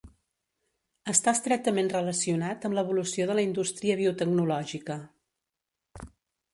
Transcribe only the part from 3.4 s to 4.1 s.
la indústria